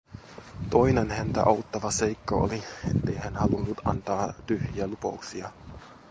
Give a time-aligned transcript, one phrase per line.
[0.69, 5.51] Toinen häntä auttava seikka oli, ettei hän halunnut antaa tyhjiä lupauksia.